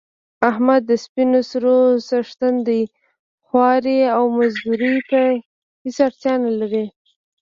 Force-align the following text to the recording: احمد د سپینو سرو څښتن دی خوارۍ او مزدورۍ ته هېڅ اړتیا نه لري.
احمد 0.49 0.81
د 0.89 0.91
سپینو 1.03 1.39
سرو 1.49 1.77
څښتن 2.07 2.55
دی 2.67 2.81
خوارۍ 3.45 3.97
او 4.15 4.23
مزدورۍ 4.37 4.95
ته 5.09 5.21
هېڅ 5.83 5.97
اړتیا 6.07 6.33
نه 6.45 6.51
لري. 6.59 6.85